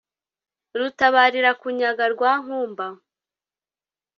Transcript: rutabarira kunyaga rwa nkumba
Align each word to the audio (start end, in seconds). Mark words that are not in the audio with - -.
rutabarira 0.79 1.51
kunyaga 1.61 2.05
rwa 2.13 2.31
nkumba 2.41 2.85